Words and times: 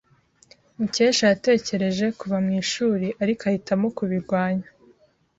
Mukesha 0.77 1.23
yatekereje 1.31 2.05
kuva 2.19 2.37
mu 2.45 2.51
ishuri, 2.61 3.07
ariko 3.23 3.41
ahitamo 3.49 3.87
kubirwanya. 3.97 4.67